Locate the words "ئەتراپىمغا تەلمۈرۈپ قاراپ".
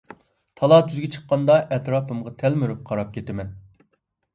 1.75-3.17